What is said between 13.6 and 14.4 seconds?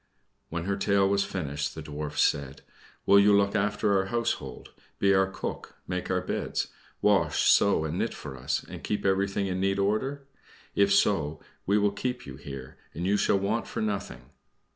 for nothing."